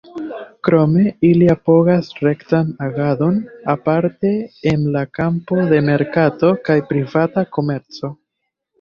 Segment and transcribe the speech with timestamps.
[0.67, 3.37] Krome, ili apogas rektan agadon,
[3.75, 4.33] aparte
[4.75, 8.17] en la kampo de merkato kaj privata komerco.